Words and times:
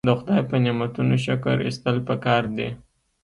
د 0.07 0.11
خدای 0.19 0.41
په 0.49 0.55
نعمتونو 0.63 1.15
شکر 1.25 1.55
ایستل 1.67 1.97
پکار 2.07 2.43
دي. 2.57 2.69